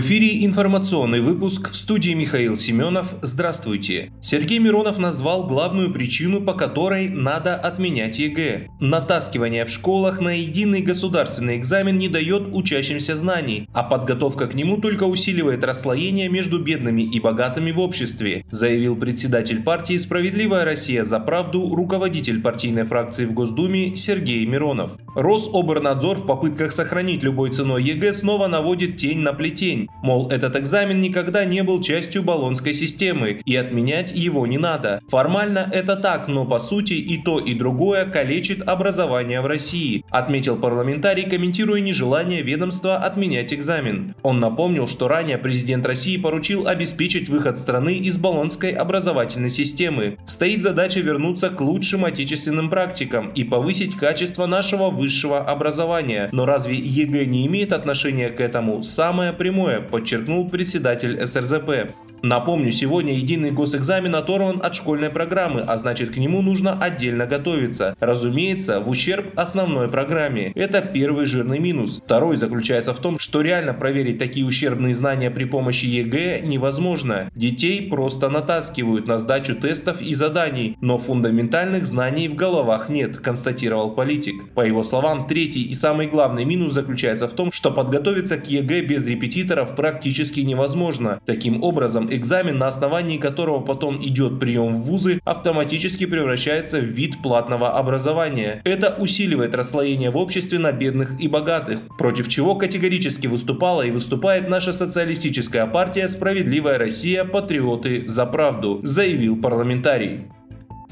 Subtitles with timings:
[0.00, 3.16] В эфире информационный выпуск в студии Михаил Семенов.
[3.20, 4.10] Здравствуйте.
[4.22, 8.68] Сергей Миронов назвал главную причину, по которой надо отменять ЕГЭ.
[8.80, 14.78] Натаскивание в школах на единый государственный экзамен не дает учащимся знаний, а подготовка к нему
[14.78, 21.20] только усиливает расслоение между бедными и богатыми в обществе, заявил председатель партии «Справедливая Россия за
[21.20, 24.92] правду» руководитель партийной фракции в Госдуме Сергей Миронов.
[25.14, 29.88] Рособорнадзор в попытках сохранить любой ценой ЕГЭ снова наводит тень на плетень.
[30.02, 35.02] Мол, этот экзамен никогда не был частью Болонской системы, и отменять его не надо.
[35.08, 40.56] Формально это так, но по сути и то, и другое калечит образование в России, отметил
[40.56, 44.14] парламентарий, комментируя нежелание ведомства отменять экзамен.
[44.22, 50.18] Он напомнил, что ранее президент России поручил обеспечить выход страны из Болонской образовательной системы.
[50.26, 56.28] Стоит задача вернуться к лучшим отечественным практикам и повысить качество нашего высшего образования.
[56.30, 58.82] Но разве ЕГЭ не имеет отношения к этому?
[58.82, 61.92] Самое прямое подчеркнул председатель СРЗП.
[62.22, 67.96] Напомню, сегодня единый госэкзамен оторван от школьной программы, а значит к нему нужно отдельно готовиться.
[67.98, 70.52] Разумеется, в ущерб основной программе.
[70.54, 72.02] Это первый жирный минус.
[72.04, 77.30] Второй заключается в том, что реально проверить такие ущербные знания при помощи ЕГЭ невозможно.
[77.34, 83.92] Детей просто натаскивают на сдачу тестов и заданий, но фундаментальных знаний в головах нет, констатировал
[83.92, 84.50] политик.
[84.54, 88.82] По его словам, третий и самый главный минус заключается в том, что подготовиться к ЕГЭ
[88.82, 91.20] без репетиторов практически невозможно.
[91.24, 97.22] Таким образом, экзамен, на основании которого потом идет прием в вузы, автоматически превращается в вид
[97.22, 98.60] платного образования.
[98.64, 104.48] Это усиливает расслоение в обществе на бедных и богатых, против чего категорически выступала и выступает
[104.48, 107.24] наша социалистическая партия «Справедливая Россия.
[107.24, 110.26] Патриоты за правду», заявил парламентарий.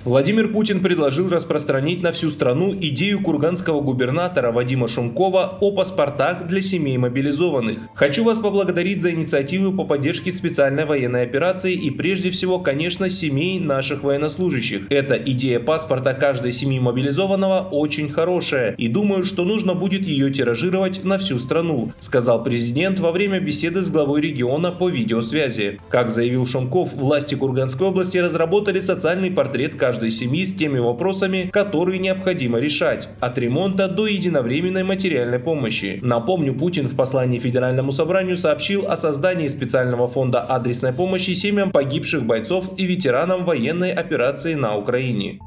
[0.09, 6.63] Владимир Путин предложил распространить на всю страну идею курганского губернатора Вадима Шумкова о паспортах для
[6.63, 7.91] семей мобилизованных.
[7.93, 13.61] Хочу вас поблагодарить за инициативу по поддержке специальной военной операции и прежде всего, конечно, семей
[13.61, 14.87] наших военнослужащих.
[14.89, 21.05] Эта идея паспорта каждой семьи мобилизованного очень хорошая и думаю, что нужно будет ее тиражировать
[21.05, 25.81] на всю страну, сказал президент во время беседы с главой региона по видеосвязи.
[25.91, 31.51] Как заявил Шумков, власти Курганской области разработали социальный портрет каждой каждой семьи с теми вопросами,
[31.53, 35.99] которые необходимо решать, от ремонта до единовременной материальной помощи.
[36.03, 42.23] Напомню, Путин в послании Федеральному собранию сообщил о создании специального фонда адресной помощи семьям погибших
[42.23, 45.41] бойцов и ветеранам военной операции на Украине.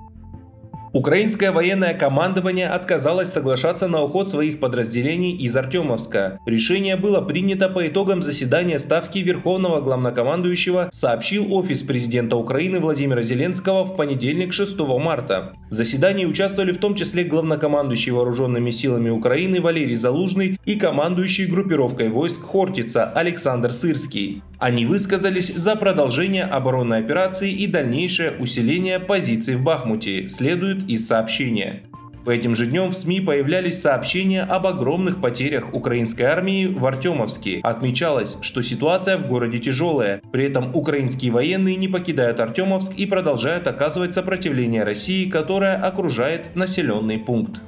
[0.94, 6.40] Украинское военное командование отказалось соглашаться на уход своих подразделений из Артемовска.
[6.46, 13.86] Решение было принято по итогам заседания Ставки Верховного Главнокомандующего, сообщил Офис президента Украины Владимира Зеленского
[13.86, 15.54] в понедельник 6 марта.
[15.70, 22.10] В заседании участвовали в том числе главнокомандующий вооруженными силами Украины Валерий Залужный и командующий группировкой
[22.10, 24.44] войск Хортица Александр Сырский.
[24.60, 31.84] Они высказались за продолжение оборонной операции и дальнейшее усиление позиций в Бахмуте, следует из сообщения.
[32.24, 37.62] По этим же днем в СМИ появлялись сообщения об огромных потерях украинской армии в Артемовске.
[37.64, 40.22] Отмечалось, что ситуация в городе тяжелая.
[40.32, 47.18] При этом украинские военные не покидают Артемовск и продолжают оказывать сопротивление России, которая окружает населенный
[47.18, 47.62] пункт.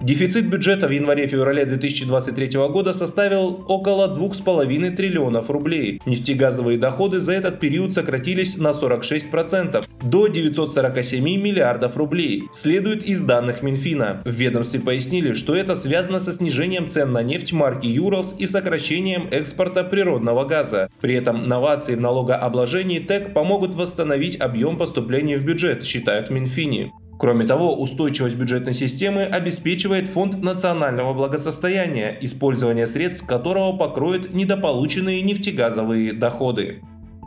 [0.00, 6.00] Дефицит бюджета в январе-феврале 2023 года составил около 2,5 триллионов рублей.
[6.06, 13.62] Нефтегазовые доходы за этот период сократились на 46%, до 947 миллиардов рублей, следует из данных
[13.62, 14.22] Минфина.
[14.24, 19.26] В ведомстве пояснили, что это связано со снижением цен на нефть марки Юралс и сокращением
[19.32, 20.90] экспорта природного газа.
[21.00, 26.92] При этом новации в налогообложении ТЭК помогут восстановить объем поступлений в бюджет, считают в Минфине.
[27.18, 36.12] Кроме того, устойчивость бюджетной системы обеспечивает фонд национального благосостояния, использование средств которого покроет недополученные нефтегазовые
[36.12, 36.80] доходы.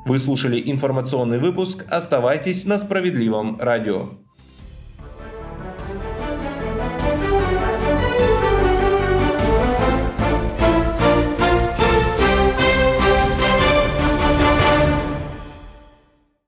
[0.06, 1.86] Вы слушали информационный выпуск.
[1.90, 4.12] Оставайтесь на справедливом радио.